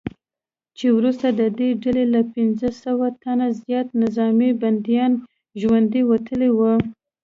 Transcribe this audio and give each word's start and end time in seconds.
چې 0.77 0.85
ورڅخه 0.95 1.29
ددې 1.39 1.69
ډلې 1.83 2.05
له 2.15 2.21
پنځه 2.33 2.69
سوه 2.83 3.05
تنه 3.21 3.47
زیات 3.61 3.87
نظامي 4.03 4.51
بندیان 4.61 5.11
ژوندي 5.59 6.01
وتلي 6.05 6.49
وو 6.57 6.73